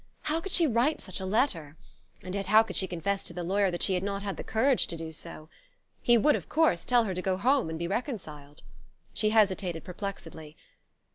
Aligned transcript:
How 0.21 0.41
could 0.41 0.51
she 0.51 0.65
write 0.65 0.99
such 0.99 1.19
a 1.19 1.27
letter? 1.27 1.77
And 2.23 2.33
yet 2.33 2.47
how 2.47 2.63
could 2.63 2.75
she 2.75 2.87
confess 2.87 3.23
to 3.25 3.33
the 3.33 3.43
lawyer 3.43 3.69
that 3.69 3.83
she 3.83 3.93
had 3.93 4.01
not 4.01 4.23
the 4.35 4.43
courage 4.43 4.87
to 4.87 4.97
do 4.97 5.13
so? 5.13 5.47
He 6.01 6.17
would, 6.17 6.35
of 6.35 6.49
course, 6.49 6.85
tell 6.85 7.03
her 7.03 7.13
to 7.13 7.21
go 7.21 7.37
home 7.37 7.69
and 7.69 7.77
be 7.77 7.87
reconciled. 7.87 8.63
She 9.13 9.29
hesitated 9.29 9.83
perplexedly. 9.83 10.55